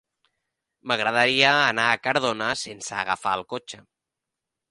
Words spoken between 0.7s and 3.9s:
M'agradaria anar a Cardona sense agafar el cotxe.